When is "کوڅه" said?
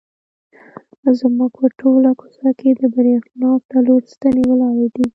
2.19-2.49